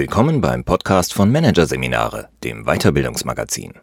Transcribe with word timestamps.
Willkommen 0.00 0.40
beim 0.40 0.64
Podcast 0.64 1.12
von 1.12 1.30
Managerseminare, 1.30 2.30
dem 2.42 2.64
Weiterbildungsmagazin. 2.64 3.74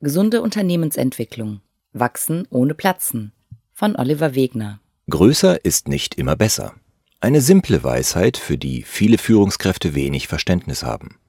Gesunde 0.00 0.42
Unternehmensentwicklung. 0.42 1.60
Wachsen 1.92 2.48
ohne 2.50 2.74
Platzen. 2.74 3.30
Von 3.72 3.94
Oliver 3.94 4.34
Wegner. 4.34 4.80
Größer 5.08 5.64
ist 5.64 5.86
nicht 5.86 6.16
immer 6.16 6.34
besser. 6.34 6.74
Eine 7.20 7.40
simple 7.40 7.84
Weisheit, 7.84 8.36
für 8.36 8.58
die 8.58 8.82
viele 8.82 9.16
Führungskräfte 9.16 9.94
wenig 9.94 10.26
Verständnis 10.26 10.82
haben. 10.82 11.20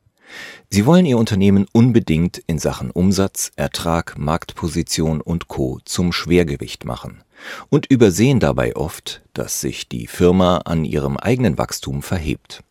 Sie 0.71 0.87
wollen 0.87 1.05
ihr 1.05 1.19
Unternehmen 1.19 1.67
unbedingt 1.71 2.39
in 2.47 2.57
Sachen 2.57 2.89
Umsatz, 2.89 3.51
Ertrag, 3.57 4.17
Marktposition 4.17 5.21
und 5.21 5.49
Co. 5.49 5.77
zum 5.85 6.11
Schwergewicht 6.11 6.83
machen 6.83 7.23
und 7.69 7.85
übersehen 7.91 8.39
dabei 8.39 8.75
oft, 8.75 9.21
dass 9.35 9.61
sich 9.61 9.87
die 9.87 10.07
Firma 10.07 10.61
an 10.65 10.83
ihrem 10.83 11.17
eigenen 11.17 11.59
Wachstum 11.59 12.01
verhebt. 12.01 12.63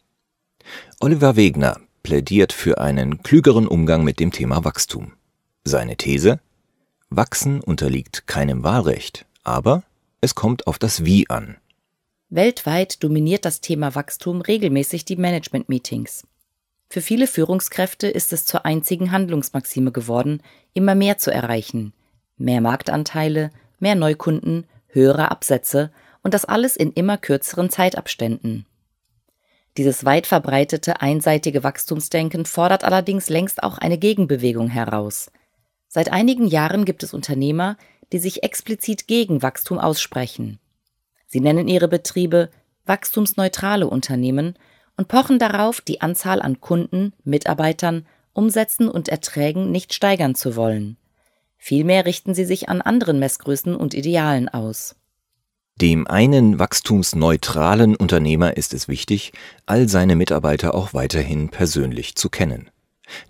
Oliver 1.01 1.37
Wegner 1.37 1.81
plädiert 2.03 2.53
für 2.53 2.79
einen 2.79 3.23
klügeren 3.23 3.67
Umgang 3.67 4.05
mit 4.05 4.21
dem 4.21 4.33
Thema 4.33 4.65
Wachstum. 4.65 5.13
Seine 5.65 5.97
These? 5.97 6.41
Wachsen 7.11 7.61
unterliegt 7.61 8.27
keinem 8.27 8.63
Wahlrecht, 8.63 9.27
aber 9.43 9.83
es 10.21 10.35
kommt 10.35 10.67
auf 10.67 10.79
das 10.79 11.05
Wie 11.05 11.29
an. 11.29 11.57
Weltweit 12.29 13.03
dominiert 13.03 13.45
das 13.45 13.61
Thema 13.61 13.95
Wachstum 13.95 14.41
regelmäßig 14.41 15.05
die 15.05 15.17
Management-Meetings. 15.17 16.27
Für 16.89 17.01
viele 17.01 17.27
Führungskräfte 17.27 18.09
ist 18.09 18.33
es 18.33 18.45
zur 18.45 18.65
einzigen 18.65 19.11
Handlungsmaxime 19.11 19.93
geworden, 19.93 20.43
immer 20.73 20.95
mehr 20.95 21.19
zu 21.19 21.33
erreichen. 21.33 21.93
Mehr 22.37 22.61
Marktanteile, 22.61 23.51
mehr 23.81 23.95
Neukunden, 23.95 24.67
höhere 24.89 25.31
Absätze 25.31 25.91
und 26.23 26.35
das 26.35 26.45
alles 26.45 26.77
in 26.77 26.93
immer 26.93 27.19
kürzeren 27.19 27.71
Zeitabständen. 27.71 28.67
Dieses 29.77 30.05
weit 30.05 30.27
verbreitete 30.27 31.01
einseitige 31.01 31.63
Wachstumsdenken 31.63 32.45
fordert 32.45 32.85
allerdings 32.85 33.29
längst 33.29 33.63
auch 33.63 33.79
eine 33.79 33.99
Gegenbewegung 33.99 34.69
heraus. 34.69 35.31
Seit 35.89 36.13
einigen 36.13 36.47
Jahren 36.47 36.85
gibt 36.85 37.03
es 37.03 37.15
Unternehmer, 37.15 37.77
die 38.13 38.19
sich 38.19 38.43
explizit 38.43 39.07
gegen 39.07 39.43
Wachstum 39.43 39.79
aussprechen. 39.79 40.59
Sie 41.27 41.41
nennen 41.41 41.69
ihre 41.69 41.89
Betriebe 41.89 42.51
wachstumsneutrale 42.85 43.87
Unternehmen 43.87 44.57
und 44.97 45.09
pochen 45.09 45.39
darauf, 45.39 45.81
die 45.81 46.01
Anzahl 46.01 46.43
an 46.43 46.61
Kunden, 46.61 47.13
Mitarbeitern, 47.23 48.07
Umsätzen 48.33 48.89
und 48.89 49.09
Erträgen 49.09 49.71
nicht 49.71 49.95
steigern 49.95 50.35
zu 50.35 50.57
wollen. 50.57 50.97
Vielmehr 51.57 52.07
richten 52.07 52.35
sie 52.35 52.45
sich 52.45 52.69
an 52.69 52.81
anderen 52.81 53.19
Messgrößen 53.19 53.77
und 53.77 53.95
Idealen 53.95 54.49
aus. 54.49 54.97
Dem 55.81 56.07
einen 56.07 56.59
wachstumsneutralen 56.59 57.97
Unternehmer 57.97 58.59
ist 58.59 58.75
es 58.75 58.87
wichtig, 58.87 59.33
all 59.65 59.89
seine 59.89 60.15
Mitarbeiter 60.15 60.75
auch 60.75 60.93
weiterhin 60.93 61.49
persönlich 61.49 62.17
zu 62.17 62.29
kennen. 62.29 62.69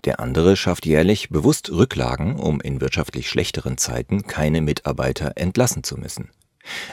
Der 0.03 0.19
andere 0.19 0.57
schafft 0.57 0.85
jährlich 0.85 1.29
bewusst 1.29 1.71
Rücklagen, 1.71 2.35
um 2.35 2.59
in 2.59 2.81
wirtschaftlich 2.81 3.29
schlechteren 3.29 3.77
Zeiten 3.77 4.23
keine 4.23 4.59
Mitarbeiter 4.59 5.33
entlassen 5.37 5.85
zu 5.85 5.95
müssen. 5.95 6.29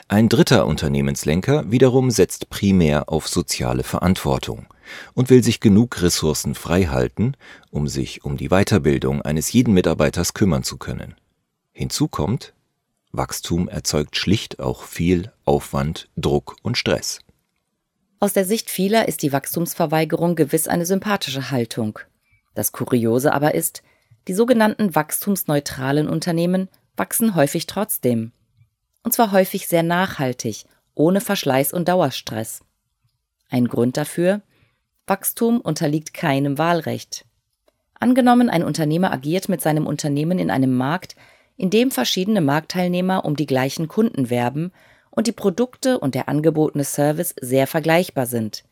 Ein 0.07 0.29
dritter 0.29 0.65
Unternehmenslenker 0.65 1.69
wiederum 1.69 2.09
setzt 2.09 2.49
primär 2.49 3.09
auf 3.09 3.27
soziale 3.27 3.83
Verantwortung 3.83 4.65
und 5.13 5.29
will 5.29 5.43
sich 5.43 5.59
genug 5.59 6.01
Ressourcen 6.01 6.55
freihalten, 6.55 7.35
um 7.69 7.89
sich 7.89 8.23
um 8.23 8.37
die 8.37 8.47
Weiterbildung 8.47 9.21
eines 9.23 9.51
jeden 9.51 9.73
Mitarbeiters 9.73 10.33
kümmern 10.33 10.63
zu 10.63 10.77
können. 10.77 11.15
Hinzu 11.73 12.07
kommt, 12.07 12.53
Wachstum 13.11 13.67
erzeugt 13.67 14.15
schlicht 14.15 14.59
auch 14.59 14.83
viel 14.83 15.31
Aufwand, 15.45 16.09
Druck 16.15 16.55
und 16.61 16.77
Stress. 16.77 17.19
Aus 18.19 18.33
der 18.33 18.45
Sicht 18.45 18.69
vieler 18.69 19.07
ist 19.07 19.23
die 19.23 19.31
Wachstumsverweigerung 19.31 20.35
gewiss 20.35 20.67
eine 20.67 20.85
sympathische 20.85 21.51
Haltung. 21.51 21.99
Das 22.53 22.71
Kuriose 22.71 23.33
aber 23.33 23.55
ist, 23.55 23.81
die 24.27 24.33
sogenannten 24.33 24.93
wachstumsneutralen 24.93 26.07
Unternehmen 26.07 26.69
wachsen 26.97 27.35
häufig 27.35 27.65
trotzdem. 27.65 28.31
Und 29.03 29.13
zwar 29.13 29.31
häufig 29.31 29.67
sehr 29.67 29.83
nachhaltig, 29.83 30.65
ohne 30.93 31.21
Verschleiß 31.21 31.73
und 31.73 31.87
Dauerstress. 31.87 32.61
Ein 33.49 33.67
Grund 33.67 33.97
dafür? 33.97 34.41
Wachstum 35.07 35.61
unterliegt 35.61 36.13
keinem 36.13 36.57
Wahlrecht. 36.57 37.25
Angenommen, 37.95 38.49
ein 38.49 38.63
Unternehmer 38.63 39.11
agiert 39.11 39.49
mit 39.49 39.61
seinem 39.61 39.87
Unternehmen 39.87 40.37
in 40.37 40.51
einem 40.51 40.75
Markt, 40.75 41.15
in 41.59 41.69
dem 41.69 41.91
verschiedene 41.91 42.39
Marktteilnehmer 42.39 43.25
um 43.25 43.35
die 43.35 43.45
gleichen 43.45 43.89
Kunden 43.89 44.29
werben 44.29 44.71
und 45.11 45.27
die 45.27 45.33
Produkte 45.33 45.99
und 45.99 46.15
der 46.15 46.29
angebotene 46.29 46.85
Service 46.85 47.35
sehr 47.41 47.67
vergleichbar 47.67 48.27
sind. 48.27 48.63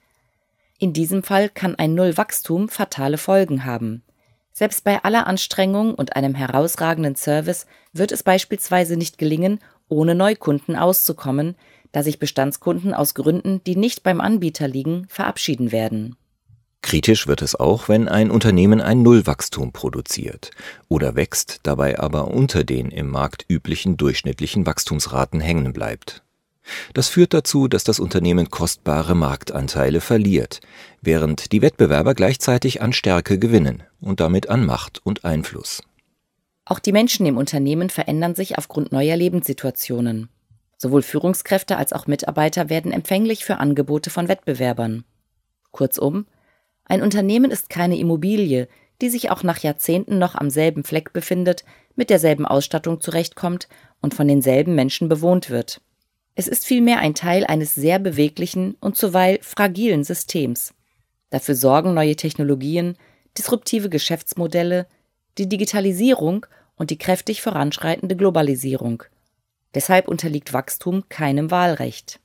In 0.80 0.94
diesem 0.94 1.22
Fall 1.22 1.50
kann 1.50 1.76
ein 1.76 1.96
Nullwachstum 1.96 2.70
fatale 2.70 3.18
Folgen 3.18 3.66
haben. 3.66 4.04
Selbst 4.54 4.86
bei 4.86 5.04
aller 5.04 5.28
Anstrengung 5.28 5.96
und 5.96 6.16
einem 6.16 6.34
herausragenden 6.34 7.18
Service 7.18 7.66
wird 7.92 8.14
es 8.14 8.24
beispielsweise 8.24 8.96
nicht 8.96 9.18
gelingen, 9.18 9.60
ohne 9.90 10.16
Neukunden 10.16 10.78
auszukommen, 10.78 11.58
da 11.92 12.04
sich 12.04 12.20
Bestandskunden 12.20 12.94
aus 12.94 13.16
Gründen, 13.16 13.62
die 13.66 13.76
nicht 13.76 14.04
beim 14.04 14.22
Anbieter 14.22 14.70
liegen, 14.70 15.08
verabschieden 15.10 15.74
werden. 15.74 16.16
Kritisch 16.88 17.28
wird 17.28 17.42
es 17.42 17.54
auch, 17.54 17.90
wenn 17.90 18.08
ein 18.08 18.32
Unternehmen 18.32 18.80
ein 18.80 19.02
Nullwachstum 19.02 19.74
produziert 19.74 20.52
oder 20.88 21.18
wächst, 21.18 21.60
dabei 21.64 22.00
aber 22.00 22.30
unter 22.30 22.64
den 22.64 22.92
im 22.92 23.10
Markt 23.10 23.44
üblichen 23.50 23.98
durchschnittlichen 23.98 24.66
Wachstumsraten 24.66 25.42
hängen 25.42 25.74
bleibt. 25.74 26.24
Das 26.94 27.10
führt 27.10 27.34
dazu, 27.34 27.68
dass 27.68 27.84
das 27.84 28.00
Unternehmen 28.00 28.50
kostbare 28.50 29.16
Marktanteile 29.16 30.00
verliert, 30.00 30.62
während 31.02 31.52
die 31.52 31.62
Wettbewerber 31.62 32.14
gleichzeitig 32.14 32.82
an 32.82 32.94
Stärke 32.94 33.38
gewinnen 33.38 33.84
und 34.00 34.22
damit 34.22 34.48
an 34.48 34.66
Macht 34.66 35.06
und 35.06 35.26
Einfluss. 35.26 35.84
Auch 36.64 36.80
die 36.80 36.94
Menschen 36.94 37.26
im 37.26 37.36
Unternehmen 37.36 37.90
verändern 37.90 38.34
sich 38.34 38.58
aufgrund 38.58 38.94
neuer 38.94 39.18
Lebenssituationen. 39.18 40.30
Sowohl 40.78 41.02
Führungskräfte 41.02 41.76
als 41.76 41.92
auch 41.92 42.08
Mitarbeiter 42.08 42.70
werden 42.70 42.94
empfänglich 42.94 43.44
für 43.44 43.58
Angebote 43.58 44.10
von 44.10 44.30
Wettbewerbern. 44.30 45.04
Kurzum, 45.72 46.26
ein 46.88 47.02
Unternehmen 47.02 47.52
ist 47.52 47.70
keine 47.70 47.98
Immobilie, 47.98 48.68
die 49.02 49.10
sich 49.10 49.30
auch 49.30 49.44
nach 49.44 49.60
Jahrzehnten 49.60 50.18
noch 50.18 50.36
am 50.36 50.50
selben 50.50 50.84
Fleck 50.84 51.14
befindet, 51.14 51.64
mit 51.96 52.10
derselben 52.10 52.46
Ausstattung 52.46 53.02
zurechtkommt 53.02 53.68
und 54.02 54.14
von 54.14 54.28
denselben 54.28 54.76
Menschen 54.76 55.10
bewohnt 55.10 55.50
wird. 55.50 55.82
Es 56.36 56.48
ist 56.48 56.66
vielmehr 56.66 57.00
ein 57.00 57.16
Teil 57.16 57.46
eines 57.46 57.76
sehr 57.76 58.00
beweglichen 58.00 58.76
und 58.80 58.96
zuweilen 58.96 59.40
fragilen 59.42 60.04
Systems. 60.04 60.74
Dafür 61.30 61.56
sorgen 61.56 61.94
neue 61.94 62.16
Technologien, 62.16 62.96
disruptive 63.38 63.90
Geschäftsmodelle, 63.90 64.88
die 65.38 65.50
Digitalisierung 65.50 66.46
und 66.76 66.92
die 66.92 66.98
kräftig 66.98 67.42
voranschreitende 67.42 68.16
Globalisierung. 68.16 69.04
Deshalb 69.74 70.08
unterliegt 70.08 70.54
Wachstum 70.54 71.04
keinem 71.10 71.52
Wahlrecht. 71.52 72.20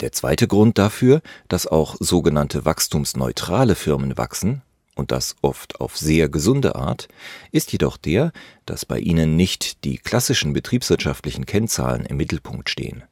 Der 0.00 0.12
zweite 0.12 0.48
Grund 0.48 0.78
dafür, 0.78 1.22
dass 1.48 1.66
auch 1.66 1.96
sogenannte 2.00 2.64
wachstumsneutrale 2.64 3.74
Firmen 3.74 4.16
wachsen, 4.16 4.62
und 4.96 5.10
das 5.10 5.36
oft 5.42 5.80
auf 5.80 5.96
sehr 5.96 6.28
gesunde 6.28 6.76
Art, 6.76 7.08
ist 7.52 7.72
jedoch 7.72 7.96
der, 7.96 8.32
dass 8.66 8.84
bei 8.84 8.98
ihnen 8.98 9.36
nicht 9.36 9.84
die 9.84 9.98
klassischen 9.98 10.52
betriebswirtschaftlichen 10.52 11.46
Kennzahlen 11.46 12.06
im 12.06 12.16
Mittelpunkt 12.16 12.70
stehen. 12.70 13.04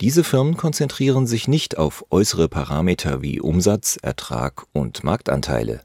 Diese 0.00 0.24
Firmen 0.24 0.56
konzentrieren 0.56 1.26
sich 1.26 1.46
nicht 1.46 1.78
auf 1.78 2.04
äußere 2.10 2.48
Parameter 2.48 3.22
wie 3.22 3.40
Umsatz, 3.40 3.96
Ertrag 4.02 4.66
und 4.72 5.04
Marktanteile. 5.04 5.82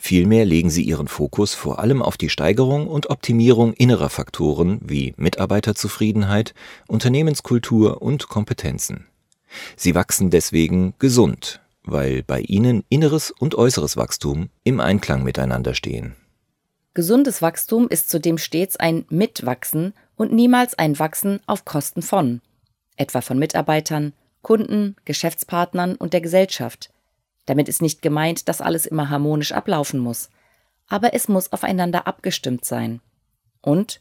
Vielmehr 0.00 0.44
legen 0.44 0.70
sie 0.70 0.82
ihren 0.82 1.08
Fokus 1.08 1.54
vor 1.54 1.78
allem 1.78 2.02
auf 2.02 2.16
die 2.16 2.30
Steigerung 2.30 2.88
und 2.88 3.10
Optimierung 3.10 3.74
innerer 3.74 4.08
Faktoren 4.08 4.80
wie 4.82 5.14
Mitarbeiterzufriedenheit, 5.16 6.54
Unternehmenskultur 6.88 8.02
und 8.02 8.28
Kompetenzen. 8.28 9.06
Sie 9.76 9.94
wachsen 9.94 10.30
deswegen 10.30 10.94
gesund, 10.98 11.60
weil 11.82 12.22
bei 12.22 12.40
ihnen 12.40 12.84
inneres 12.88 13.30
und 13.30 13.54
äußeres 13.54 13.96
Wachstum 13.96 14.50
im 14.64 14.80
Einklang 14.80 15.22
miteinander 15.22 15.74
stehen. 15.74 16.14
Gesundes 16.94 17.42
Wachstum 17.42 17.88
ist 17.88 18.10
zudem 18.10 18.38
stets 18.38 18.76
ein 18.76 19.06
Mitwachsen 19.08 19.94
und 20.16 20.32
niemals 20.32 20.76
ein 20.76 20.98
Wachsen 20.98 21.40
auf 21.46 21.64
Kosten 21.64 22.02
von, 22.02 22.40
etwa 22.96 23.20
von 23.20 23.38
Mitarbeitern, 23.38 24.12
Kunden, 24.42 24.96
Geschäftspartnern 25.04 25.94
und 25.94 26.12
der 26.12 26.20
Gesellschaft. 26.20 26.90
Damit 27.46 27.68
ist 27.68 27.82
nicht 27.82 28.02
gemeint, 28.02 28.48
dass 28.48 28.60
alles 28.60 28.84
immer 28.84 29.10
harmonisch 29.10 29.52
ablaufen 29.52 30.00
muss, 30.00 30.28
aber 30.88 31.14
es 31.14 31.28
muss 31.28 31.52
aufeinander 31.52 32.06
abgestimmt 32.06 32.64
sein. 32.64 33.00
Und 33.60 34.00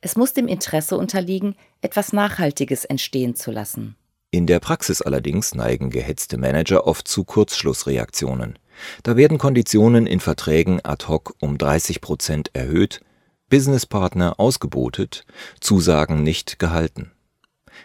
es 0.00 0.16
muss 0.16 0.32
dem 0.32 0.48
Interesse 0.48 0.96
unterliegen, 0.96 1.54
etwas 1.80 2.12
Nachhaltiges 2.12 2.84
entstehen 2.84 3.36
zu 3.36 3.50
lassen. 3.50 3.96
In 4.34 4.46
der 4.46 4.60
Praxis 4.60 5.02
allerdings 5.02 5.54
neigen 5.54 5.90
gehetzte 5.90 6.38
Manager 6.38 6.86
oft 6.86 7.06
zu 7.06 7.22
Kurzschlussreaktionen. 7.22 8.58
Da 9.02 9.14
werden 9.18 9.36
Konditionen 9.36 10.06
in 10.06 10.20
Verträgen 10.20 10.80
ad 10.82 11.06
hoc 11.06 11.34
um 11.40 11.58
30 11.58 12.00
Prozent 12.00 12.50
erhöht, 12.54 13.02
Businesspartner 13.50 14.40
ausgebotet, 14.40 15.26
Zusagen 15.60 16.22
nicht 16.22 16.58
gehalten, 16.58 17.12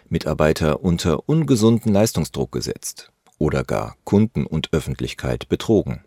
Mitarbeiter 0.08 0.82
unter 0.82 1.28
ungesunden 1.28 1.92
Leistungsdruck 1.92 2.50
gesetzt 2.50 3.12
oder 3.36 3.62
gar 3.62 3.98
Kunden 4.04 4.46
und 4.46 4.72
Öffentlichkeit 4.72 5.50
betrogen. 5.50 6.02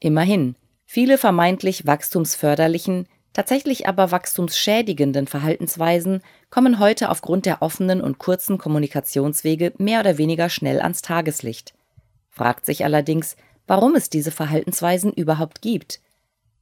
Immerhin, 0.00 0.56
viele 0.86 1.18
vermeintlich 1.18 1.86
wachstumsförderlichen, 1.86 3.08
tatsächlich 3.36 3.86
aber 3.86 4.12
wachstumsschädigenden 4.12 5.26
Verhaltensweisen 5.26 6.22
kommen 6.48 6.78
heute 6.78 7.10
aufgrund 7.10 7.44
der 7.44 7.60
offenen 7.60 8.00
und 8.00 8.16
kurzen 8.16 8.56
Kommunikationswege 8.56 9.74
mehr 9.76 10.00
oder 10.00 10.16
weniger 10.16 10.48
schnell 10.48 10.80
ans 10.80 11.02
Tageslicht. 11.02 11.74
Fragt 12.30 12.64
sich 12.64 12.82
allerdings, 12.82 13.36
warum 13.66 13.94
es 13.94 14.08
diese 14.08 14.30
Verhaltensweisen 14.30 15.12
überhaupt 15.12 15.60
gibt. 15.60 16.00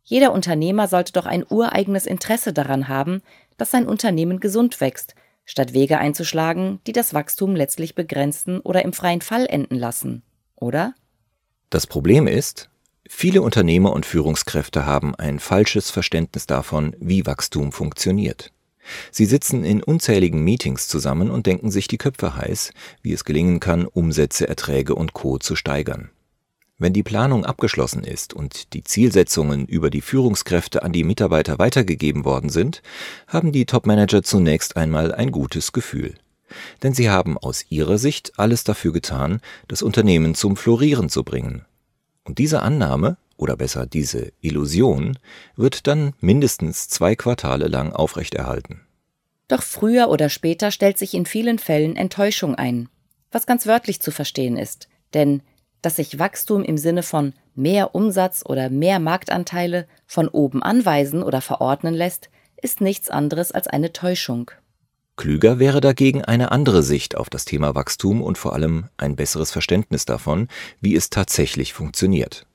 Jeder 0.03 0.33
Unternehmer 0.33 0.89
sollte 0.89 1.13
doch 1.13 1.27
ein 1.27 1.47
ureigenes 1.49 2.07
Interesse 2.07 2.53
daran 2.53 2.89
haben, 2.89 3.23
dass 3.57 3.71
sein 3.71 3.87
Unternehmen 3.87 4.41
gesund 4.41 4.81
wächst, 4.81 5.15
statt 5.45 5.75
Wege 5.75 5.99
einzuschlagen, 5.99 6.81
die 6.89 6.93
das 6.93 7.15
Wachstum 7.15 7.55
letztlich 7.55 7.95
begrenzen 7.95 8.59
oder 8.59 8.85
im 8.85 8.93
freien 8.93 9.21
Fall 9.21 9.47
enden 9.47 9.77
lassen, 9.77 10.25
oder? 10.57 10.93
Das 11.71 11.87
Problem 11.87 12.27
ist, 12.27 12.69
viele 13.09 13.43
Unternehmer 13.43 13.93
und 13.93 14.07
Führungskräfte 14.07 14.87
haben 14.87 15.15
ein 15.15 15.39
falsches 15.39 15.91
Verständnis 15.91 16.47
davon, 16.47 16.97
wie 16.99 17.27
Wachstum 17.27 17.73
funktioniert. 17.73 18.53
Sie 19.11 19.25
sitzen 19.25 19.65
in 19.65 19.83
unzähligen 19.83 20.43
Meetings 20.45 20.89
zusammen 20.89 21.31
und 21.31 21.47
denken 21.47 21.71
sich 21.71 21.89
die 21.89 21.99
Köpfe 21.99 22.37
heiß, 22.37 22.73
wie 23.03 23.13
es 23.13 23.25
gelingen 23.25 23.61
kann, 23.61 23.87
Umsätze, 23.87 24.49
Erträge 24.49 24.95
und 24.95 25.15
Co 25.15 25.39
zu 25.39 25.57
steigern. 25.57 26.11
Wenn 26.77 26.93
die 26.93 27.05
Planung 27.05 27.45
abgeschlossen 27.45 28.03
ist 28.03 28.35
und 28.35 28.73
die 28.75 28.83
Zielsetzungen 28.83 29.67
über 29.67 29.91
die 29.91 30.01
Führungskräfte 30.01 30.83
an 30.83 30.93
die 30.93 31.05
Mitarbeiter 31.05 31.59
weitergegeben 31.59 32.25
worden 32.25 32.51
sind, 32.51 32.83
haben 33.29 33.53
die 33.53 33.65
Topmanager 33.65 34.23
zunächst 34.23 34.77
einmal 34.77 35.15
ein 35.15 35.31
gutes 35.31 35.73
Gefühl. 35.73 36.15
Denn 36.83 36.93
sie 36.93 37.09
haben 37.09 37.39
aus 37.39 37.65
ihrer 37.69 37.97
Sicht 37.97 38.33
alles 38.39 38.65
dafür 38.65 38.93
getan, 38.93 39.41
das 39.69 39.83
Unternehmen 39.83 40.35
zum 40.35 40.57
Florieren 40.57 41.09
zu 41.09 41.23
bringen. 41.23 41.65
Und 42.25 42.39
diese 42.39 42.63
Annahme, 42.63 43.17
oder 43.37 43.57
besser 43.57 43.87
diese 43.87 44.33
Illusion, 44.41 45.19
wird 45.57 45.87
dann 45.87 46.15
mindestens 46.21 46.89
zwei 46.89 47.15
Quartale 47.15 47.69
lang 47.69 47.93
aufrechterhalten. 47.93 48.81
Doch 49.49 49.63
früher 49.63 50.09
oder 50.09 50.31
später 50.31 50.71
stellt 50.71 50.99
sich 50.99 51.15
in 51.15 51.27
vielen 51.27 51.59
Fällen 51.59 51.97
Enttäuschung 51.97 52.55
ein, 52.55 52.89
was 53.31 53.47
ganz 53.47 53.67
wörtlich 53.67 54.01
zu 54.01 54.11
verstehen 54.11 54.57
ist, 54.57 54.89
denn 55.13 55.43
dass 55.83 55.97
sich 55.97 56.19
Wachstum 56.19 56.65
im 56.65 56.79
Sinne 56.79 57.03
von 57.03 57.35
mehr 57.55 57.95
Umsatz 57.95 58.43
oder 58.47 58.71
mehr 58.71 58.99
Marktanteile 58.99 59.87
von 60.07 60.29
oben 60.29 60.63
anweisen 60.63 61.23
oder 61.23 61.43
verordnen 61.43 61.93
lässt, 61.93 62.31
ist 62.57 62.81
nichts 62.81 63.11
anderes 63.11 63.53
als 63.53 63.67
eine 63.67 63.93
Täuschung. 63.93 64.51
Klüger 65.17 65.59
wäre 65.59 65.81
dagegen 65.81 66.23
eine 66.25 66.51
andere 66.51 66.83
Sicht 66.83 67.17
auf 67.17 67.31
das 67.31 67.45
Thema 67.45 67.75
Wachstum 67.75 68.21
und 68.21 68.37
vor 68.37 68.53
allem 68.53 68.87
ein 68.97 69.15
besseres 69.17 69.53
Verständnis 69.53 70.05
davon, 70.05 70.49
wie 70.81 70.97
es 70.97 71.11
tatsächlich 71.11 71.73
funktioniert. 71.73 72.47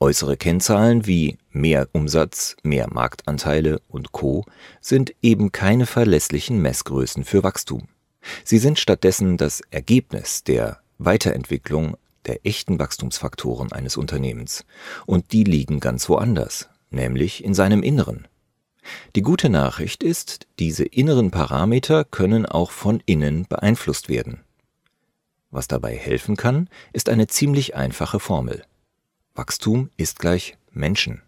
Äußere 0.00 0.36
Kennzahlen 0.36 1.06
wie 1.06 1.38
mehr 1.50 1.88
Umsatz, 1.92 2.56
mehr 2.62 2.88
Marktanteile 2.90 3.80
und 3.88 4.12
Co 4.12 4.44
sind 4.80 5.14
eben 5.22 5.52
keine 5.52 5.86
verlässlichen 5.86 6.60
Messgrößen 6.60 7.24
für 7.24 7.42
Wachstum. 7.42 7.88
Sie 8.44 8.58
sind 8.58 8.78
stattdessen 8.78 9.36
das 9.36 9.62
Ergebnis 9.70 10.42
der 10.44 10.80
Weiterentwicklung 10.98 11.96
der 12.26 12.44
echten 12.46 12.78
Wachstumsfaktoren 12.78 13.72
eines 13.72 13.96
Unternehmens, 13.96 14.64
und 15.06 15.32
die 15.32 15.44
liegen 15.44 15.80
ganz 15.80 16.08
woanders, 16.08 16.68
nämlich 16.90 17.44
in 17.44 17.54
seinem 17.54 17.82
Inneren. 17.82 18.26
Die 19.16 19.22
gute 19.22 19.48
Nachricht 19.48 20.02
ist, 20.02 20.46
diese 20.58 20.84
inneren 20.84 21.30
Parameter 21.30 22.04
können 22.04 22.46
auch 22.46 22.70
von 22.70 23.02
innen 23.06 23.46
beeinflusst 23.46 24.08
werden. 24.08 24.40
Was 25.50 25.68
dabei 25.68 25.96
helfen 25.96 26.36
kann, 26.36 26.68
ist 26.92 27.08
eine 27.08 27.26
ziemlich 27.26 27.76
einfache 27.76 28.20
Formel. 28.20 28.64
Wachstum 29.34 29.90
ist 29.96 30.18
gleich 30.18 30.56
Menschen. 30.72 31.22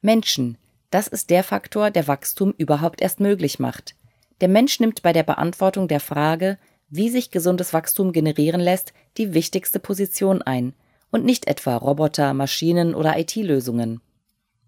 Menschen, 0.00 0.58
das 0.90 1.08
ist 1.08 1.30
der 1.30 1.44
Faktor, 1.44 1.90
der 1.90 2.08
Wachstum 2.08 2.54
überhaupt 2.56 3.00
erst 3.02 3.20
möglich 3.20 3.58
macht. 3.58 3.96
Der 4.40 4.48
Mensch 4.48 4.80
nimmt 4.80 5.02
bei 5.02 5.12
der 5.12 5.22
Beantwortung 5.22 5.88
der 5.88 6.00
Frage, 6.00 6.58
wie 6.88 7.08
sich 7.08 7.30
gesundes 7.30 7.72
Wachstum 7.72 8.12
generieren 8.12 8.60
lässt, 8.60 8.92
die 9.16 9.34
wichtigste 9.34 9.78
Position 9.78 10.42
ein 10.42 10.74
und 11.10 11.24
nicht 11.24 11.46
etwa 11.46 11.76
Roboter, 11.76 12.34
Maschinen 12.34 12.94
oder 12.94 13.18
IT-Lösungen. 13.18 14.00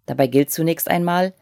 Dabei 0.07 0.27
gilt 0.27 0.51
zunächst 0.51 0.89
einmal, 0.89 1.35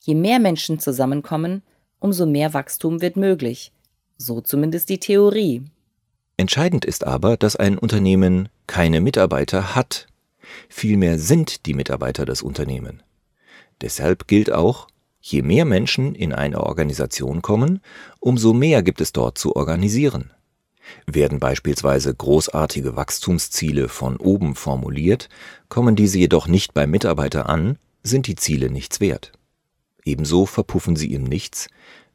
je 0.00 0.14
mehr 0.14 0.38
Menschen 0.40 0.78
zusammenkommen, 0.78 1.62
umso 1.98 2.26
mehr 2.26 2.54
Wachstum 2.54 3.00
wird 3.00 3.16
möglich. 3.16 3.72
So 4.16 4.40
zumindest 4.40 4.88
die 4.88 4.98
Theorie. 4.98 5.62
Entscheidend 6.36 6.84
ist 6.84 7.06
aber, 7.06 7.36
dass 7.36 7.56
ein 7.56 7.78
Unternehmen 7.78 8.48
keine 8.66 9.00
Mitarbeiter 9.00 9.74
hat. 9.74 10.06
Vielmehr 10.68 11.18
sind 11.18 11.66
die 11.66 11.74
Mitarbeiter 11.74 12.24
das 12.24 12.42
Unternehmen. 12.42 13.02
Deshalb 13.80 14.26
gilt 14.26 14.50
auch, 14.50 14.88
Je 15.20 15.42
mehr 15.42 15.66
Menschen 15.66 16.14
in 16.14 16.32
eine 16.32 16.62
Organisation 16.62 17.42
kommen, 17.42 17.80
umso 18.20 18.54
mehr 18.54 18.82
gibt 18.82 19.00
es 19.02 19.12
dort 19.12 19.36
zu 19.36 19.54
organisieren. 19.54 20.30
Werden 21.06 21.38
beispielsweise 21.38 22.14
großartige 22.14 22.96
Wachstumsziele 22.96 23.88
von 23.88 24.16
oben 24.16 24.54
formuliert, 24.54 25.28
kommen 25.68 25.94
diese 25.94 26.18
jedoch 26.18 26.48
nicht 26.48 26.72
beim 26.72 26.90
Mitarbeiter 26.90 27.48
an, 27.48 27.78
sind 28.02 28.26
die 28.26 28.34
Ziele 28.34 28.70
nichts 28.70 29.00
wert. 29.00 29.32
Ebenso 30.04 30.46
verpuffen 30.46 30.96
sie 30.96 31.12
im 31.12 31.24
Nichts, 31.24 31.68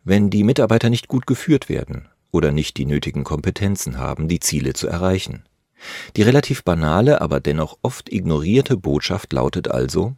wenn 0.03 0.29
die 0.29 0.43
Mitarbeiter 0.43 0.89
nicht 0.89 1.07
gut 1.07 1.27
geführt 1.27 1.69
werden 1.69 2.07
oder 2.31 2.51
nicht 2.51 2.77
die 2.77 2.85
nötigen 2.85 3.23
Kompetenzen 3.23 3.97
haben, 3.97 4.27
die 4.27 4.39
Ziele 4.39 4.73
zu 4.73 4.87
erreichen. 4.87 5.43
Die 6.15 6.21
relativ 6.21 6.63
banale, 6.63 7.21
aber 7.21 7.39
dennoch 7.39 7.77
oft 7.81 8.11
ignorierte 8.11 8.77
Botschaft 8.77 9.33
lautet 9.33 9.69
also, 9.69 10.15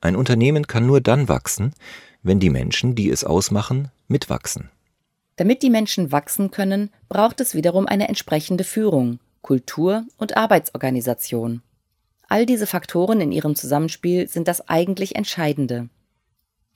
ein 0.00 0.16
Unternehmen 0.16 0.66
kann 0.66 0.86
nur 0.86 1.00
dann 1.00 1.28
wachsen, 1.28 1.74
wenn 2.22 2.40
die 2.40 2.50
Menschen, 2.50 2.94
die 2.94 3.10
es 3.10 3.24
ausmachen, 3.24 3.90
mitwachsen. 4.06 4.70
Damit 5.36 5.62
die 5.62 5.70
Menschen 5.70 6.10
wachsen 6.12 6.50
können, 6.50 6.90
braucht 7.08 7.40
es 7.40 7.54
wiederum 7.54 7.86
eine 7.86 8.08
entsprechende 8.08 8.64
Führung, 8.64 9.20
Kultur 9.42 10.04
und 10.18 10.36
Arbeitsorganisation. 10.36 11.62
All 12.28 12.44
diese 12.44 12.66
Faktoren 12.66 13.20
in 13.20 13.32
ihrem 13.32 13.54
Zusammenspiel 13.54 14.28
sind 14.28 14.48
das 14.48 14.68
eigentlich 14.68 15.16
Entscheidende. 15.16 15.88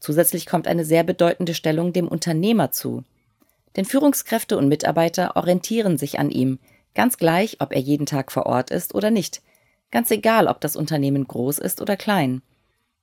Zusätzlich 0.02 0.46
kommt 0.46 0.66
eine 0.66 0.84
sehr 0.84 1.04
bedeutende 1.04 1.54
Stellung 1.54 1.92
dem 1.92 2.08
Unternehmer 2.08 2.72
zu. 2.72 3.04
Denn 3.76 3.84
Führungskräfte 3.84 4.58
und 4.58 4.66
Mitarbeiter 4.66 5.36
orientieren 5.36 5.96
sich 5.96 6.18
an 6.18 6.28
ihm, 6.28 6.58
ganz 6.96 7.18
gleich, 7.18 7.60
ob 7.60 7.72
er 7.72 7.78
jeden 7.78 8.04
Tag 8.04 8.32
vor 8.32 8.46
Ort 8.46 8.72
ist 8.72 8.96
oder 8.96 9.12
nicht, 9.12 9.42
ganz 9.92 10.10
egal, 10.10 10.48
ob 10.48 10.60
das 10.60 10.74
Unternehmen 10.74 11.28
groß 11.28 11.60
ist 11.60 11.80
oder 11.80 11.96
klein. 11.96 12.42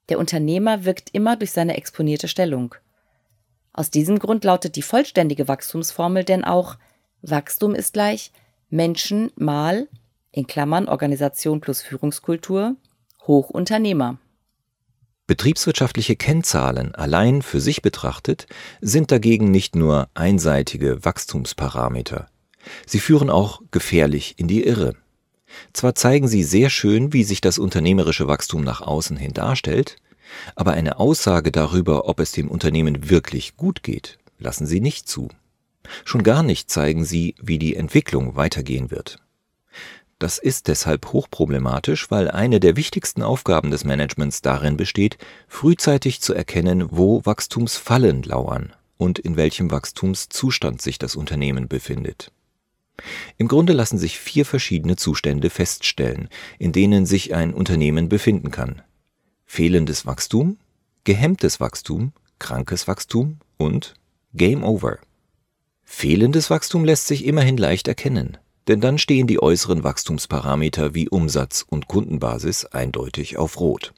Der 0.10 0.20
Unternehmer 0.20 0.84
wirkt 0.84 1.12
immer 1.14 1.38
durch 1.38 1.52
seine 1.52 1.78
exponierte 1.78 2.28
Stellung. 2.28 2.76
Aus 3.72 3.90
diesem 3.90 4.20
Grund 4.20 4.44
lautet 4.44 4.76
die 4.76 4.82
vollständige 4.82 5.48
Wachstumsformel 5.48 6.26
denn 6.26 6.44
auch 6.44 6.76
Wachstum 7.22 7.76
ist 7.76 7.94
gleich 7.94 8.34
Menschen 8.70 9.32
mal 9.38 9.88
in 10.34 10.48
Klammern 10.48 10.90
Organisation 10.90 11.62
plus 11.62 11.82
Führungskultur 11.82 12.76
hoch 13.26 13.50
Unternehmer. 13.50 14.18
Betriebswirtschaftliche 15.30 16.16
Kennzahlen 16.16 16.96
allein 16.96 17.44
für 17.44 17.62
sich 17.62 17.84
betrachtet 17.84 18.48
sind 18.82 19.12
dagegen 19.12 19.52
nicht 19.52 19.76
nur 19.76 20.10
einseitige 20.16 21.06
Wachstumsparameter. 21.06 22.26
Sie 22.88 23.00
führen 23.00 23.30
auch 23.30 23.62
gefährlich 23.70 24.40
in 24.40 24.48
die 24.48 24.64
Irre. 24.64 24.96
Zwar 25.72 25.94
zeigen 25.94 26.28
sie 26.28 26.42
sehr 26.42 26.72
schön, 26.72 27.14
wie 27.14 27.24
sich 27.24 27.42
das 27.42 27.60
unternehmerische 27.60 28.28
Wachstum 28.28 28.64
nach 28.64 28.82
außen 28.82 29.18
hin 29.18 29.34
darstellt, 29.34 29.98
aber 30.56 30.72
eine 30.72 30.98
Aussage 30.98 31.52
darüber, 31.52 32.10
ob 32.10 32.20
es 32.20 32.32
dem 32.32 32.50
Unternehmen 32.50 33.12
wirklich 33.12 33.56
gut 33.56 33.84
geht, 33.84 34.18
lassen 34.40 34.66
sie 34.66 34.82
nicht 34.82 35.08
zu. 35.08 35.28
Schon 36.06 36.24
gar 36.24 36.42
nicht 36.42 36.72
zeigen 36.72 37.06
sie, 37.06 37.36
wie 37.40 37.60
die 37.60 37.76
Entwicklung 37.76 38.36
weitergehen 38.36 38.90
wird. 38.90 39.20
Das 40.20 40.38
ist 40.38 40.68
deshalb 40.68 41.14
hochproblematisch, 41.14 42.12
weil 42.12 42.30
eine 42.30 42.60
der 42.60 42.76
wichtigsten 42.76 43.24
Aufgaben 43.24 43.72
des 43.72 43.86
Managements 43.86 44.42
darin 44.42 44.76
besteht, 44.76 45.18
frühzeitig 45.48 46.20
zu 46.20 46.34
erkennen, 46.34 46.90
wo 46.92 47.26
Wachstumsfallen 47.26 48.24
lauern 48.24 48.74
und 48.98 49.18
in 49.18 49.38
welchem 49.38 49.72
Wachstumszustand 49.72 50.82
sich 50.82 51.00
das 51.00 51.16
Unternehmen 51.16 51.70
befindet. 51.70 52.34
Im 53.38 53.48
Grunde 53.48 53.72
lassen 53.72 53.98
sich 53.98 54.20
vier 54.20 54.46
verschiedene 54.46 54.98
Zustände 54.98 55.50
feststellen, 55.50 56.28
in 56.58 56.74
denen 56.74 57.06
sich 57.06 57.34
ein 57.34 57.54
Unternehmen 57.54 58.10
befinden 58.10 58.52
kann. 58.52 58.82
Fehlendes 59.46 60.06
Wachstum, 60.06 60.58
gehemmtes 61.06 61.62
Wachstum, 61.62 62.12
krankes 62.40 62.90
Wachstum 62.90 63.40
und 63.56 63.94
Game 64.34 64.66
Over. 64.66 65.00
Fehlendes 65.86 66.50
Wachstum 66.50 66.84
lässt 66.84 67.08
sich 67.08 67.26
immerhin 67.26 67.56
leicht 67.56 67.88
erkennen, 67.88 68.38
denn 68.70 68.82
dann 68.82 69.00
stehen 69.00 69.26
die 69.26 69.42
äußeren 69.42 69.84
Wachstumsparameter 69.84 70.94
wie 70.94 71.10
Umsatz 71.10 71.66
und 71.68 71.88
Kundenbasis 71.88 72.66
eindeutig 72.66 73.38
auf 73.38 73.60
Rot. 73.60 73.94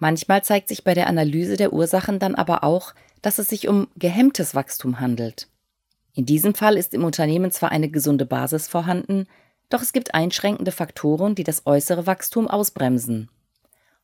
Manchmal 0.00 0.42
zeigt 0.42 0.68
sich 0.68 0.82
bei 0.82 0.94
der 0.94 1.06
Analyse 1.06 1.56
der 1.56 1.72
Ursachen 1.72 2.18
dann 2.18 2.34
aber 2.34 2.64
auch, 2.64 2.92
dass 3.22 3.38
es 3.38 3.48
sich 3.48 3.68
um 3.68 3.86
gehemmtes 3.96 4.54
Wachstum 4.54 4.98
handelt. 4.98 5.46
In 6.14 6.26
diesem 6.26 6.54
Fall 6.54 6.76
ist 6.76 6.92
im 6.92 7.04
Unternehmen 7.04 7.52
zwar 7.52 7.70
eine 7.70 7.88
gesunde 7.88 8.26
Basis 8.26 8.66
vorhanden, 8.66 9.26
doch 9.68 9.80
es 9.80 9.92
gibt 9.92 10.12
einschränkende 10.12 10.72
Faktoren, 10.72 11.36
die 11.36 11.44
das 11.44 11.64
äußere 11.64 12.06
Wachstum 12.06 12.48
ausbremsen. 12.48 13.28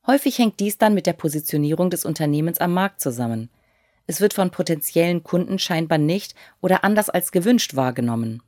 Häufig 0.05 0.37
hängt 0.37 0.61
dies 0.61 0.77
dann 0.77 0.93
mit 0.93 1.05
der 1.05 1.13
Positionierung 1.13 1.89
des 1.89 2.05
Unternehmens 2.05 2.59
am 2.59 2.73
Markt 2.73 3.01
zusammen. 3.01 3.49
Es 4.05 4.21
wird 4.21 4.33
von 4.33 4.51
potenziellen 4.51 5.23
Kunden 5.23 5.59
scheinbar 5.59 5.97
nicht 5.97 6.33
oder 6.61 6.85
anders 6.85 7.09
als 7.09 7.33
gewünscht 7.33 7.75
wahrgenommen. 7.75 8.41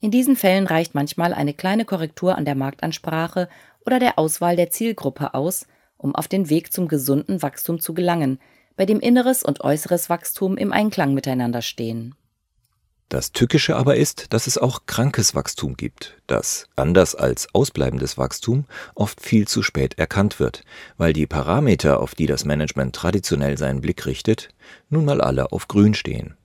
In 0.00 0.10
diesen 0.12 0.36
Fällen 0.36 0.66
reicht 0.66 0.94
manchmal 0.94 1.34
eine 1.34 1.54
kleine 1.54 1.84
Korrektur 1.84 2.36
an 2.36 2.44
der 2.44 2.54
Marktansprache 2.54 3.48
oder 3.84 3.98
der 3.98 4.18
Auswahl 4.18 4.54
der 4.54 4.70
Zielgruppe 4.70 5.34
aus, 5.34 5.66
um 5.96 6.14
auf 6.14 6.28
den 6.28 6.48
Weg 6.48 6.72
zum 6.72 6.86
gesunden 6.86 7.42
Wachstum 7.42 7.80
zu 7.80 7.94
gelangen, 7.94 8.38
bei 8.76 8.86
dem 8.86 9.00
inneres 9.00 9.42
und 9.42 9.60
äußeres 9.60 10.08
Wachstum 10.08 10.56
im 10.56 10.72
Einklang 10.72 11.14
miteinander 11.14 11.62
stehen. 11.62 12.14
Das 13.08 13.32
Tückische 13.32 13.74
aber 13.74 13.96
ist, 13.96 14.34
dass 14.34 14.46
es 14.46 14.58
auch 14.58 14.82
krankes 14.84 15.34
Wachstum 15.34 15.78
gibt, 15.78 16.20
das, 16.26 16.68
anders 16.76 17.14
als 17.14 17.52
ausbleibendes 17.54 18.18
Wachstum, 18.18 18.66
oft 18.94 19.22
viel 19.22 19.48
zu 19.48 19.62
spät 19.62 19.98
erkannt 19.98 20.38
wird, 20.38 20.62
weil 20.98 21.14
die 21.14 21.26
Parameter, 21.26 22.00
auf 22.00 22.14
die 22.14 22.26
das 22.26 22.44
Management 22.44 22.94
traditionell 22.94 23.56
seinen 23.56 23.80
Blick 23.80 24.04
richtet, 24.04 24.50
nun 24.90 25.06
mal 25.06 25.22
alle 25.22 25.52
auf 25.52 25.68
grün 25.68 25.94
stehen. 25.94 26.36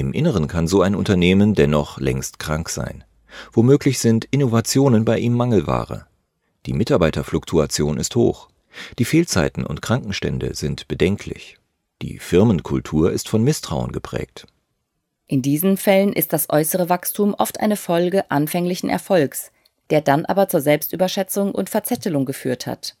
Im 0.00 0.14
Inneren 0.14 0.48
kann 0.48 0.66
so 0.66 0.80
ein 0.80 0.94
Unternehmen 0.94 1.54
dennoch 1.54 2.00
längst 2.00 2.38
krank 2.38 2.70
sein. 2.70 3.04
Womöglich 3.52 3.98
sind 3.98 4.24
Innovationen 4.30 5.04
bei 5.04 5.18
ihm 5.18 5.34
Mangelware. 5.34 6.06
Die 6.64 6.72
Mitarbeiterfluktuation 6.72 7.98
ist 7.98 8.16
hoch. 8.16 8.48
Die 8.98 9.04
Fehlzeiten 9.04 9.66
und 9.66 9.82
Krankenstände 9.82 10.54
sind 10.54 10.88
bedenklich. 10.88 11.58
Die 12.00 12.18
Firmenkultur 12.18 13.12
ist 13.12 13.28
von 13.28 13.44
Misstrauen 13.44 13.92
geprägt. 13.92 14.46
In 15.26 15.42
diesen 15.42 15.76
Fällen 15.76 16.14
ist 16.14 16.32
das 16.32 16.48
äußere 16.48 16.88
Wachstum 16.88 17.34
oft 17.34 17.60
eine 17.60 17.76
Folge 17.76 18.30
anfänglichen 18.30 18.88
Erfolgs, 18.88 19.52
der 19.90 20.00
dann 20.00 20.24
aber 20.24 20.48
zur 20.48 20.62
Selbstüberschätzung 20.62 21.52
und 21.52 21.68
Verzettelung 21.68 22.24
geführt 22.24 22.66
hat. 22.66 22.96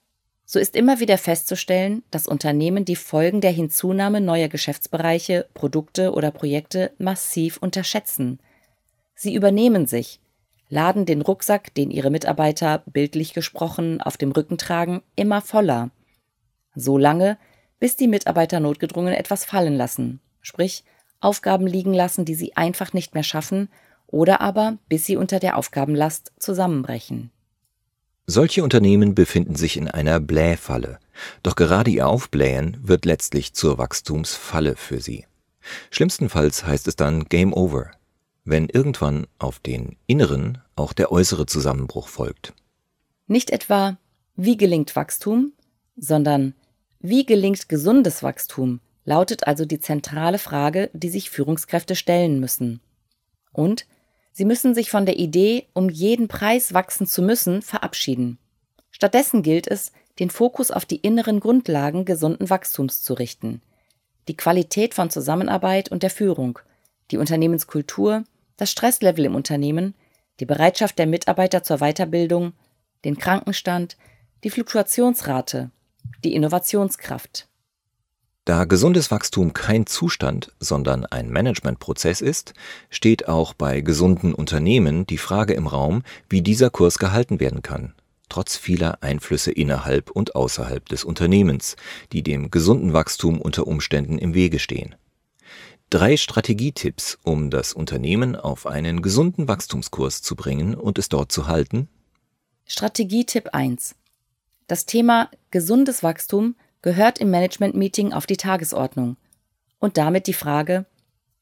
So 0.52 0.58
ist 0.58 0.74
immer 0.74 0.98
wieder 0.98 1.16
festzustellen, 1.16 2.02
dass 2.10 2.26
Unternehmen 2.26 2.84
die 2.84 2.96
Folgen 2.96 3.40
der 3.40 3.52
Hinzunahme 3.52 4.20
neuer 4.20 4.48
Geschäftsbereiche, 4.48 5.46
Produkte 5.54 6.12
oder 6.12 6.32
Projekte 6.32 6.90
massiv 6.98 7.58
unterschätzen. 7.58 8.40
Sie 9.14 9.32
übernehmen 9.32 9.86
sich, 9.86 10.18
laden 10.68 11.06
den 11.06 11.22
Rucksack, 11.22 11.72
den 11.76 11.92
ihre 11.92 12.10
Mitarbeiter, 12.10 12.82
bildlich 12.86 13.32
gesprochen, 13.32 14.00
auf 14.00 14.16
dem 14.16 14.32
Rücken 14.32 14.58
tragen, 14.58 15.02
immer 15.14 15.40
voller. 15.40 15.92
So 16.74 16.98
lange, 16.98 17.38
bis 17.78 17.94
die 17.94 18.08
Mitarbeiter 18.08 18.58
notgedrungen 18.58 19.14
etwas 19.14 19.44
fallen 19.44 19.76
lassen, 19.76 20.18
sprich 20.40 20.82
Aufgaben 21.20 21.68
liegen 21.68 21.94
lassen, 21.94 22.24
die 22.24 22.34
sie 22.34 22.56
einfach 22.56 22.92
nicht 22.92 23.14
mehr 23.14 23.22
schaffen, 23.22 23.68
oder 24.08 24.40
aber 24.40 24.78
bis 24.88 25.06
sie 25.06 25.16
unter 25.16 25.38
der 25.38 25.56
Aufgabenlast 25.56 26.32
zusammenbrechen. 26.40 27.30
Solche 28.26 28.62
Unternehmen 28.62 29.14
befinden 29.14 29.56
sich 29.56 29.76
in 29.76 29.88
einer 29.88 30.20
Blähfalle, 30.20 30.98
doch 31.42 31.56
gerade 31.56 31.90
ihr 31.90 32.06
Aufblähen 32.06 32.76
wird 32.82 33.04
letztlich 33.04 33.54
zur 33.54 33.78
Wachstumsfalle 33.78 34.76
für 34.76 35.00
sie. 35.00 35.26
Schlimmstenfalls 35.90 36.64
heißt 36.64 36.88
es 36.88 36.96
dann 36.96 37.24
Game 37.24 37.52
Over, 37.52 37.90
wenn 38.44 38.68
irgendwann 38.68 39.26
auf 39.38 39.58
den 39.58 39.96
inneren 40.06 40.58
auch 40.76 40.92
der 40.92 41.12
äußere 41.12 41.46
Zusammenbruch 41.46 42.08
folgt. 42.08 42.54
Nicht 43.26 43.50
etwa, 43.50 43.98
wie 44.36 44.56
gelingt 44.56 44.96
Wachstum, 44.96 45.52
sondern 45.96 46.54
wie 47.00 47.24
gelingt 47.24 47.68
gesundes 47.68 48.22
Wachstum, 48.22 48.80
lautet 49.04 49.46
also 49.46 49.64
die 49.64 49.80
zentrale 49.80 50.38
Frage, 50.38 50.90
die 50.92 51.08
sich 51.08 51.30
Führungskräfte 51.30 51.96
stellen 51.96 52.40
müssen. 52.40 52.80
Und 53.52 53.86
Sie 54.32 54.44
müssen 54.44 54.74
sich 54.74 54.90
von 54.90 55.06
der 55.06 55.18
Idee, 55.18 55.66
um 55.72 55.88
jeden 55.88 56.28
Preis 56.28 56.72
wachsen 56.72 57.06
zu 57.06 57.22
müssen, 57.22 57.62
verabschieden. 57.62 58.38
Stattdessen 58.90 59.42
gilt 59.42 59.66
es, 59.66 59.92
den 60.18 60.30
Fokus 60.30 60.70
auf 60.70 60.84
die 60.84 60.96
inneren 60.96 61.40
Grundlagen 61.40 62.04
gesunden 62.04 62.50
Wachstums 62.50 63.02
zu 63.02 63.14
richten. 63.14 63.62
Die 64.28 64.36
Qualität 64.36 64.94
von 64.94 65.10
Zusammenarbeit 65.10 65.90
und 65.90 66.02
der 66.02 66.10
Führung, 66.10 66.58
die 67.10 67.16
Unternehmenskultur, 67.16 68.24
das 68.56 68.70
Stresslevel 68.70 69.24
im 69.24 69.34
Unternehmen, 69.34 69.94
die 70.38 70.46
Bereitschaft 70.46 70.98
der 70.98 71.06
Mitarbeiter 71.06 71.62
zur 71.62 71.78
Weiterbildung, 71.78 72.52
den 73.04 73.16
Krankenstand, 73.16 73.96
die 74.44 74.50
Fluktuationsrate, 74.50 75.70
die 76.24 76.34
Innovationskraft. 76.34 77.49
Da 78.50 78.64
gesundes 78.64 79.12
Wachstum 79.12 79.52
kein 79.52 79.86
Zustand, 79.86 80.50
sondern 80.58 81.06
ein 81.06 81.30
Managementprozess 81.30 82.20
ist, 82.20 82.52
steht 82.90 83.28
auch 83.28 83.54
bei 83.54 83.80
gesunden 83.80 84.34
Unternehmen 84.34 85.06
die 85.06 85.18
Frage 85.18 85.54
im 85.54 85.68
Raum, 85.68 86.02
wie 86.28 86.42
dieser 86.42 86.68
Kurs 86.68 86.98
gehalten 86.98 87.38
werden 87.38 87.62
kann, 87.62 87.94
trotz 88.28 88.56
vieler 88.56 89.04
Einflüsse 89.04 89.52
innerhalb 89.52 90.10
und 90.10 90.34
außerhalb 90.34 90.84
des 90.88 91.04
Unternehmens, 91.04 91.76
die 92.10 92.24
dem 92.24 92.50
gesunden 92.50 92.92
Wachstum 92.92 93.40
unter 93.40 93.68
Umständen 93.68 94.18
im 94.18 94.34
Wege 94.34 94.58
stehen. 94.58 94.96
Drei 95.88 96.16
Strategietipps, 96.16 97.18
um 97.22 97.50
das 97.50 97.72
Unternehmen 97.72 98.34
auf 98.34 98.66
einen 98.66 99.00
gesunden 99.00 99.46
Wachstumskurs 99.46 100.22
zu 100.22 100.34
bringen 100.34 100.74
und 100.74 100.98
es 100.98 101.08
dort 101.08 101.30
zu 101.30 101.46
halten. 101.46 101.88
Strategietipp 102.66 103.50
1. 103.52 103.94
Das 104.66 104.86
Thema 104.86 105.30
gesundes 105.52 106.02
Wachstum 106.02 106.56
gehört 106.82 107.18
im 107.18 107.30
Management-Meeting 107.30 108.12
auf 108.12 108.26
die 108.26 108.36
Tagesordnung. 108.36 109.16
Und 109.78 109.96
damit 109.96 110.26
die 110.26 110.34
Frage, 110.34 110.86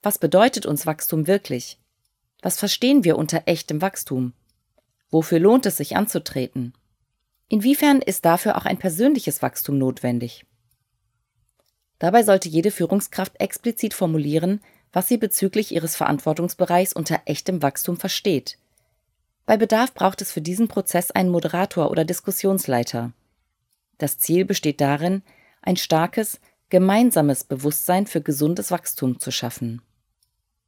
was 0.03 0.19
bedeutet 0.19 0.67
uns 0.67 0.87
Wachstum 0.87 1.27
wirklich? 1.27 1.79
Was 2.41 2.59
verstehen 2.59 3.05
wir 3.05 3.19
unter 3.19 3.43
echtem 3.47 3.83
Wachstum? 3.83 4.33
Wofür 5.11 5.41
lohnt 5.41 5.67
es 5.67 5.77
sich 5.77 5.97
anzutreten? 5.97 6.75
Inwiefern 7.49 8.01
ist 8.03 8.25
dafür 8.25 8.57
auch 8.57 8.65
ein 8.65 8.79
persönliches 8.79 9.43
Wachstum 9.43 9.79
notwendig? 9.79 10.45
Dabei 11.99 12.23
sollte 12.23 12.49
jede 12.49 12.71
Führungskraft 12.71 13.41
explizit 13.41 13.95
formulieren, 13.95 14.61
was 14.93 15.09
sie 15.09 15.17
bezüglich 15.17 15.75
ihres 15.75 15.97
Verantwortungsbereichs 15.97 16.93
unter 16.93 17.21
echtem 17.25 17.63
Wachstum 17.63 17.97
versteht. 17.97 18.59
Bei 19.47 19.57
Bedarf 19.57 19.95
braucht 19.95 20.21
es 20.23 20.31
für 20.31 20.41
diesen 20.41 20.69
Prozess 20.69 21.11
einen 21.11 21.31
Moderator 21.31 21.91
oder 21.91 22.05
Diskussionsleiter. 22.05 23.13
Das 23.99 24.19
Ziel 24.19 24.45
besteht 24.45 24.81
darin, 24.81 25.23
ein 25.63 25.77
starkes, 25.77 26.41
gemeinsames 26.71 27.45
Bewusstsein 27.45 28.07
für 28.07 28.21
gesundes 28.21 28.71
Wachstum 28.71 29.19
zu 29.19 29.31
schaffen. 29.31 29.83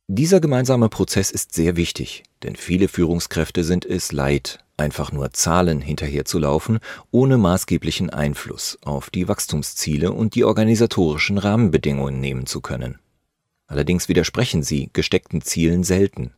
Dieser 0.09 0.41
gemeinsame 0.41 0.89
Prozess 0.89 1.31
ist 1.31 1.55
sehr 1.55 1.77
wichtig, 1.77 2.25
denn 2.43 2.57
viele 2.57 2.89
Führungskräfte 2.89 3.63
sind 3.63 3.85
es 3.87 4.11
leid, 4.11 4.59
einfach 4.77 5.13
nur 5.13 5.33
Zahlen 5.33 5.81
hinterherzulaufen, 5.81 6.81
ohne 7.13 7.39
maßgeblichen 7.39 8.11
Einfluss 8.11 8.77
auf 8.83 9.11
die 9.11 9.29
Wachstumsziele 9.29 10.11
und 10.11 10.35
die 10.35 10.43
organisatorischen 10.43 11.39
Rahmenbedingungen 11.39 12.19
nehmen 12.19 12.47
zu 12.47 12.61
können. 12.61 12.99
Allerdings 13.69 14.09
widersprechen 14.09 14.65
sie 14.65 14.91
gesteckten 14.93 15.43
Zielen 15.43 15.85
selten, 15.85 16.33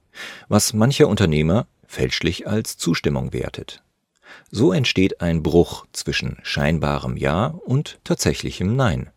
was 0.49 0.75
mancher 0.75 1.09
Unternehmer 1.09 1.67
fälschlich 1.87 2.47
als 2.47 2.77
Zustimmung 2.77 3.33
wertet. 3.33 3.83
So 4.51 4.73
entsteht 4.73 5.21
ein 5.21 5.43
Bruch 5.43 5.87
zwischen 5.93 6.39
scheinbarem 6.43 7.17
Ja 7.17 7.47
und 7.47 7.99
tatsächlichem 8.05 8.77
Nein. 8.77 9.11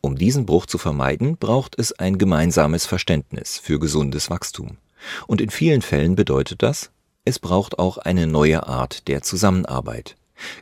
Um 0.00 0.16
diesen 0.16 0.46
Bruch 0.46 0.66
zu 0.66 0.78
vermeiden, 0.78 1.36
braucht 1.36 1.78
es 1.78 1.92
ein 1.92 2.18
gemeinsames 2.18 2.86
Verständnis 2.86 3.58
für 3.58 3.78
gesundes 3.78 4.30
Wachstum. 4.30 4.78
Und 5.26 5.40
in 5.40 5.50
vielen 5.50 5.82
Fällen 5.82 6.16
bedeutet 6.16 6.62
das, 6.62 6.90
es 7.24 7.38
braucht 7.38 7.78
auch 7.78 7.98
eine 7.98 8.26
neue 8.26 8.66
Art 8.66 9.06
der 9.06 9.22
Zusammenarbeit, 9.22 10.16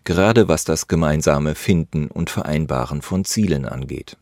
gerade 0.04 0.48
was 0.48 0.64
das 0.64 0.88
gemeinsame 0.88 1.54
Finden 1.54 2.08
und 2.08 2.28
Vereinbaren 2.28 3.02
von 3.02 3.24
Zielen 3.24 3.64
angeht. 3.66 4.16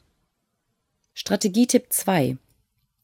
Strategietipp 1.14 1.87
2. 1.90 2.37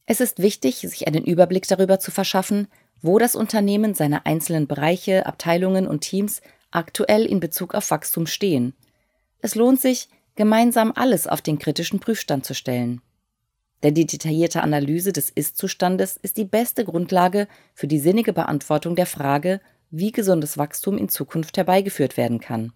Es 0.05 0.19
ist 0.19 0.39
wichtig, 0.39 0.79
sich 0.79 1.07
einen 1.07 1.23
Überblick 1.23 1.67
darüber 1.67 1.99
zu 1.99 2.11
verschaffen, 2.11 2.67
wo 3.01 3.17
das 3.17 3.35
Unternehmen 3.35 3.95
seine 3.95 4.25
einzelnen 4.25 4.67
Bereiche, 4.67 5.25
Abteilungen 5.25 5.87
und 5.87 6.01
Teams 6.01 6.41
aktuell 6.71 7.25
in 7.25 7.39
Bezug 7.39 7.73
auf 7.73 7.91
Wachstum 7.91 8.27
stehen. 8.27 8.73
Es 9.41 9.55
lohnt 9.55 9.79
sich, 9.79 10.09
gemeinsam 10.35 10.91
alles 10.95 11.27
auf 11.27 11.41
den 11.41 11.59
kritischen 11.59 11.99
Prüfstand 11.99 12.45
zu 12.45 12.53
stellen. 12.53 13.01
Denn 13.83 13.93
die 13.93 14.05
detaillierte 14.05 14.61
Analyse 14.61 15.11
des 15.11 15.29
Ist-Zustandes 15.29 16.17
ist 16.21 16.37
die 16.37 16.45
beste 16.45 16.85
Grundlage 16.85 17.47
für 17.73 17.87
die 17.87 17.99
sinnige 17.99 18.31
Beantwortung 18.31 18.95
der 18.95 19.07
Frage, 19.07 19.59
wie 19.89 20.11
gesundes 20.11 20.57
Wachstum 20.57 20.97
in 20.97 21.09
Zukunft 21.09 21.57
herbeigeführt 21.57 22.15
werden 22.15 22.39
kann. 22.39 22.73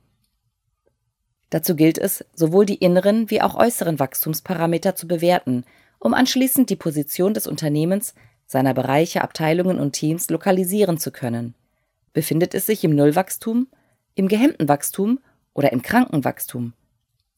Dazu 1.49 1.75
gilt 1.75 1.97
es, 1.97 2.25
sowohl 2.33 2.65
die 2.65 2.75
inneren 2.75 3.29
wie 3.29 3.41
auch 3.41 3.55
äußeren 3.55 3.99
Wachstumsparameter 3.99 4.95
zu 4.95 5.07
bewerten, 5.07 5.63
um 5.99 6.13
anschließend 6.13 6.69
die 6.69 6.75
Position 6.75 7.33
des 7.33 7.47
Unternehmens, 7.47 8.13
seiner 8.47 8.73
Bereiche, 8.73 9.21
Abteilungen 9.21 9.79
und 9.79 9.93
Teams 9.93 10.29
lokalisieren 10.29 10.97
zu 10.97 11.11
können. 11.11 11.55
Befindet 12.13 12.53
es 12.53 12.65
sich 12.65 12.83
im 12.83 12.95
Nullwachstum, 12.95 13.67
im 14.15 14.27
gehemmten 14.27 14.67
Wachstum 14.67 15.19
oder 15.53 15.71
im 15.71 15.81
kranken 15.81 16.23
Wachstum. 16.23 16.73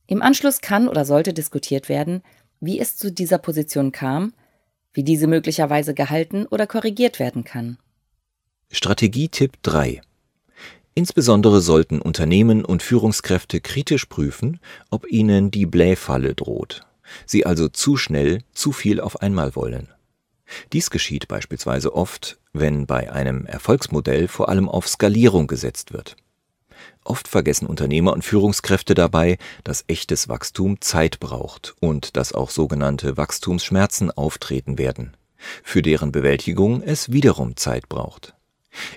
Im 0.07 0.21
Anschluss 0.21 0.61
kann 0.61 0.87
oder 0.87 1.03
sollte 1.05 1.33
diskutiert 1.33 1.89
werden, 1.89 2.23
wie 2.59 2.79
es 2.79 2.95
zu 2.95 3.11
dieser 3.11 3.37
Position 3.37 3.91
kam, 3.91 4.33
wie 4.93 5.03
diese 5.03 5.27
möglicherweise 5.27 5.93
gehalten 5.93 6.45
oder 6.45 6.65
korrigiert 6.65 7.19
werden 7.19 7.43
kann. 7.43 7.77
Strategietipp 8.71 9.61
3 9.63 10.01
Insbesondere 10.95 11.61
sollten 11.61 12.01
Unternehmen 12.01 12.65
und 12.65 12.81
Führungskräfte 12.81 13.61
kritisch 13.61 14.05
prüfen, 14.05 14.59
ob 14.89 15.05
ihnen 15.07 15.51
die 15.51 15.67
Blähfalle 15.67 16.33
droht, 16.33 16.81
sie 17.27 17.45
also 17.45 17.67
zu 17.67 17.97
schnell 17.97 18.41
zu 18.53 18.71
viel 18.71 18.99
auf 18.99 19.21
einmal 19.21 19.55
wollen. 19.55 19.89
Dies 20.73 20.89
geschieht 20.89 21.27
beispielsweise 21.27 21.93
oft, 21.93 22.39
wenn 22.53 22.87
bei 22.87 23.11
einem 23.11 23.45
Erfolgsmodell 23.45 24.27
vor 24.27 24.49
allem 24.49 24.67
auf 24.67 24.87
Skalierung 24.87 25.45
gesetzt 25.45 25.93
wird. 25.93 26.15
Oft 27.07 27.29
vergessen 27.29 27.67
Unternehmer 27.67 28.11
und 28.11 28.25
Führungskräfte 28.25 28.93
dabei, 28.93 29.37
dass 29.63 29.85
echtes 29.87 30.27
Wachstum 30.27 30.81
Zeit 30.81 31.21
braucht 31.21 31.73
und 31.79 32.17
dass 32.17 32.33
auch 32.33 32.49
sogenannte 32.49 33.15
Wachstumsschmerzen 33.15 34.11
auftreten 34.11 34.77
werden, 34.77 35.15
für 35.63 35.81
deren 35.81 36.11
Bewältigung 36.11 36.81
es 36.81 37.09
wiederum 37.13 37.55
Zeit 37.55 37.87
braucht. 37.87 38.33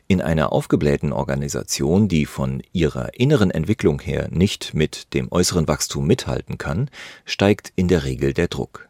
In 0.09 0.21
einer 0.21 0.53
aufgeblähten 0.53 1.13
Organisation, 1.13 2.09
die 2.09 2.27
von 2.27 2.65
ihrer 2.73 3.15
inneren 3.15 3.53
Entwicklung 3.53 4.01
her 4.01 4.27
nicht 4.33 4.75
mit 4.75 5.15
dem 5.15 5.31
äußeren 5.31 5.69
Wachstum 5.69 6.05
mithalten 6.05 6.59
kann, 6.59 6.91
steigt 7.25 7.73
in 7.77 7.87
der 7.87 8.03
Regel 8.03 8.35
der 8.35 8.49
Druck. 8.49 8.89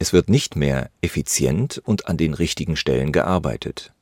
Es 0.00 0.12
wird 0.12 0.28
nicht 0.28 0.56
mehr 0.56 0.90
effizient 1.02 1.80
und 1.84 2.08
an 2.08 2.16
den 2.16 2.34
richtigen 2.34 2.74
Stellen 2.74 3.12
gearbeitet. 3.12 3.92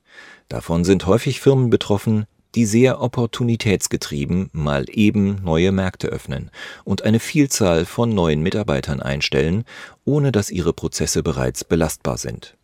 Davon 0.49 0.85
sind 0.85 1.07
häufig 1.07 1.41
Firmen 1.41 1.69
betroffen, 1.69 2.27
die 2.55 2.67
sehr 2.67 3.01
opportunitätsgetrieben 3.01 4.51
mal 4.53 4.87
eben 4.89 5.43
neue 5.43 5.73
Märkte 5.73 6.09
öffnen 6.09 6.51
und 6.85 7.03
eine 7.03 7.21
Vielzahl 7.21 7.85
von 7.85 8.15
neuen 8.15 8.43
Mitarbeitern 8.43 9.01
einstellen, 9.01 9.65
ohne 10.05 10.33
dass 10.33 10.51
ihre 10.51 10.73
Prozesse 10.73 11.23
bereits 11.23 11.65
belastbar 11.65 12.19
sind. 12.19 12.57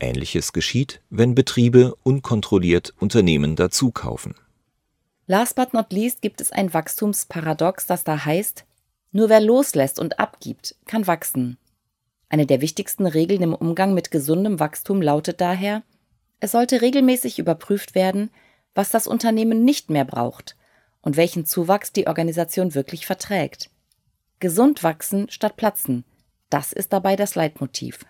Ähnliches 0.00 0.52
geschieht, 0.52 1.00
wenn 1.10 1.34
Betriebe 1.34 1.94
unkontrolliert 2.02 2.94
Unternehmen 2.98 3.56
dazukaufen. 3.56 4.34
Last 5.26 5.56
but 5.56 5.74
not 5.74 5.92
least 5.92 6.22
gibt 6.22 6.40
es 6.40 6.52
ein 6.52 6.72
Wachstumsparadox, 6.72 7.86
das 7.86 8.04
da 8.04 8.24
heißt, 8.24 8.64
nur 9.12 9.28
wer 9.28 9.40
loslässt 9.40 9.98
und 9.98 10.18
abgibt, 10.18 10.74
kann 10.86 11.06
wachsen. 11.06 11.58
Eine 12.28 12.46
der 12.46 12.60
wichtigsten 12.60 13.06
Regeln 13.06 13.42
im 13.42 13.54
Umgang 13.54 13.94
mit 13.94 14.10
gesundem 14.10 14.60
Wachstum 14.60 15.02
lautet 15.02 15.40
daher, 15.40 15.82
es 16.40 16.52
sollte 16.52 16.82
regelmäßig 16.82 17.38
überprüft 17.38 17.94
werden, 17.94 18.30
was 18.78 18.90
das 18.90 19.08
Unternehmen 19.08 19.64
nicht 19.64 19.90
mehr 19.90 20.04
braucht 20.04 20.56
und 21.00 21.16
welchen 21.16 21.44
Zuwachs 21.44 21.92
die 21.92 22.06
Organisation 22.06 22.76
wirklich 22.76 23.06
verträgt. 23.06 23.70
Gesund 24.38 24.84
wachsen 24.84 25.28
statt 25.30 25.56
platzen, 25.56 26.04
das 26.48 26.72
ist 26.72 26.92
dabei 26.92 27.16
das 27.16 27.34
Leitmotiv. 27.34 28.06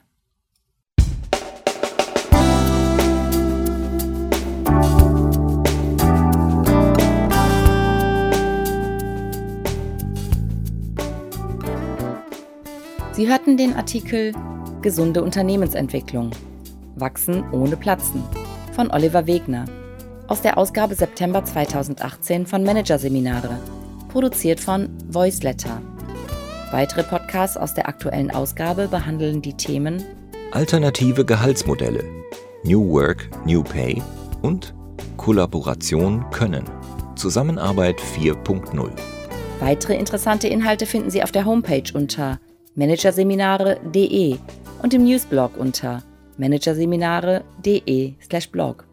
Sie 13.12 13.26
hörten 13.26 13.56
den 13.56 13.72
Artikel 13.72 14.34
Gesunde 14.82 15.22
Unternehmensentwicklung. 15.22 16.30
Wachsen 16.94 17.50
ohne 17.52 17.78
Platzen 17.78 18.22
von 18.74 18.90
Oliver 18.90 19.26
Wegner 19.26 19.64
aus 20.28 20.42
der 20.42 20.58
Ausgabe 20.58 20.94
September 20.94 21.44
2018 21.44 22.46
von 22.46 22.62
Managerseminare, 22.62 23.58
produziert 24.08 24.60
von 24.60 24.90
Voiceletter. 25.08 25.82
Weitere 26.70 27.02
Podcasts 27.02 27.56
aus 27.56 27.74
der 27.74 27.88
aktuellen 27.88 28.30
Ausgabe 28.30 28.86
behandeln 28.88 29.42
die 29.42 29.54
Themen 29.54 30.04
Alternative 30.52 31.24
Gehaltsmodelle, 31.24 32.04
New 32.62 32.88
Work, 32.90 33.28
New 33.44 33.62
Pay 33.62 34.02
und 34.42 34.74
Kollaboration 35.16 36.24
können. 36.30 36.64
Zusammenarbeit 37.16 38.00
4.0. 38.00 38.90
Weitere 39.60 39.96
interessante 39.96 40.48
Inhalte 40.48 40.86
finden 40.86 41.10
Sie 41.10 41.22
auf 41.22 41.32
der 41.32 41.44
Homepage 41.44 41.92
unter 41.92 42.40
managerseminare.de 42.76 44.38
und 44.82 44.94
im 44.94 45.04
Newsblog 45.04 45.58
unter 45.58 46.02
managerseminare.de/blog. 46.38 48.87